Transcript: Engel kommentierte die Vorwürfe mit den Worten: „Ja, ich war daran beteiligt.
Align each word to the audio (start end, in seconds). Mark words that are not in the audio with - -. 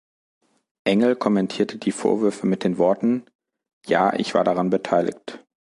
Engel 0.83 1.15
kommentierte 1.15 1.77
die 1.77 1.91
Vorwürfe 1.91 2.47
mit 2.47 2.63
den 2.63 2.79
Worten: 2.79 3.27
„Ja, 3.85 4.11
ich 4.13 4.33
war 4.33 4.43
daran 4.43 4.71
beteiligt. 4.71 5.45